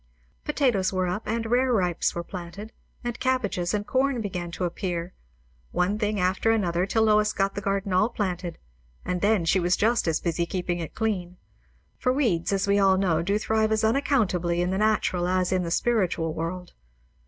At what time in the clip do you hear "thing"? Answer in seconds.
5.99-6.19